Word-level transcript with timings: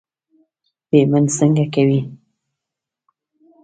پیمنټ 0.89 1.27
څنګه 1.37 1.65
کوې. 1.73 1.99